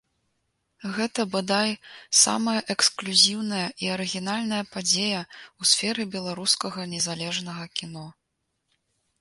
Гэта, 0.93 1.25
бадай, 1.33 1.73
самая 2.21 2.55
эксклюзіўная 2.75 3.67
і 3.85 3.91
арыгінальная 3.97 4.63
падзея 4.77 5.21
ў 5.21 5.63
сферы 5.73 6.01
беларускага 6.17 6.81
незалежнага 6.95 7.63
кіно. 7.81 8.05